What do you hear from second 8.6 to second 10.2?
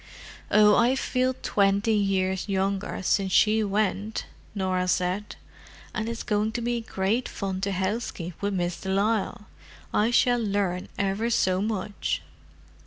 de Lisle. I